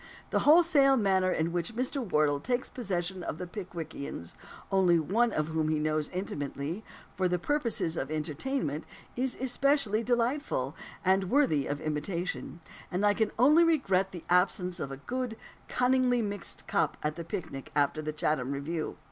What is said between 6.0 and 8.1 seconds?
intimately for purposes of